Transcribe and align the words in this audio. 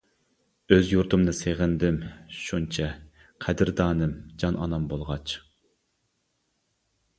ئۆز 0.75 0.87
يۇرتۇمنى 0.91 1.33
سېغىندىم 1.39 1.99
شۇنچە، 2.37 2.89
قەدىردانىم 3.47 4.17
جان 4.45 4.61
ئانام 4.65 4.91
بولغاچ. 4.95 5.39